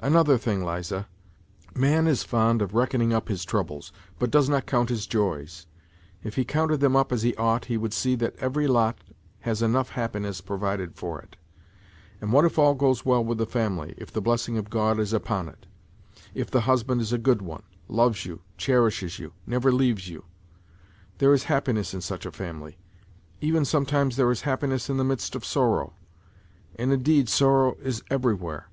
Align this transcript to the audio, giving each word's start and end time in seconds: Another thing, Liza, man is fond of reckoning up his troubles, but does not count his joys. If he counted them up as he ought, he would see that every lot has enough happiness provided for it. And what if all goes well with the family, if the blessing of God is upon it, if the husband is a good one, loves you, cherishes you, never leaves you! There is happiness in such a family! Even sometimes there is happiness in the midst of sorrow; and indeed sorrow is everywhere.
Another 0.00 0.38
thing, 0.38 0.64
Liza, 0.64 1.06
man 1.74 2.06
is 2.06 2.22
fond 2.24 2.62
of 2.62 2.72
reckoning 2.72 3.12
up 3.12 3.28
his 3.28 3.44
troubles, 3.44 3.92
but 4.18 4.30
does 4.30 4.48
not 4.48 4.64
count 4.64 4.88
his 4.88 5.06
joys. 5.06 5.66
If 6.24 6.36
he 6.36 6.46
counted 6.46 6.80
them 6.80 6.96
up 6.96 7.12
as 7.12 7.20
he 7.20 7.34
ought, 7.36 7.66
he 7.66 7.76
would 7.76 7.92
see 7.92 8.14
that 8.14 8.36
every 8.38 8.66
lot 8.66 8.96
has 9.40 9.60
enough 9.60 9.90
happiness 9.90 10.40
provided 10.40 10.94
for 10.94 11.20
it. 11.20 11.36
And 12.22 12.32
what 12.32 12.46
if 12.46 12.58
all 12.58 12.74
goes 12.74 13.04
well 13.04 13.22
with 13.22 13.36
the 13.36 13.44
family, 13.44 13.94
if 13.98 14.10
the 14.10 14.22
blessing 14.22 14.56
of 14.56 14.70
God 14.70 14.98
is 14.98 15.12
upon 15.12 15.46
it, 15.46 15.66
if 16.32 16.50
the 16.50 16.62
husband 16.62 17.02
is 17.02 17.12
a 17.12 17.18
good 17.18 17.42
one, 17.42 17.64
loves 17.86 18.24
you, 18.24 18.40
cherishes 18.56 19.18
you, 19.18 19.34
never 19.46 19.70
leaves 19.70 20.08
you! 20.08 20.24
There 21.18 21.34
is 21.34 21.44
happiness 21.52 21.92
in 21.92 22.00
such 22.00 22.24
a 22.24 22.32
family! 22.32 22.78
Even 23.42 23.66
sometimes 23.66 24.16
there 24.16 24.30
is 24.30 24.40
happiness 24.40 24.88
in 24.88 24.96
the 24.96 25.04
midst 25.04 25.34
of 25.36 25.44
sorrow; 25.44 25.92
and 26.78 26.90
indeed 26.94 27.28
sorrow 27.28 27.76
is 27.82 28.02
everywhere. 28.10 28.70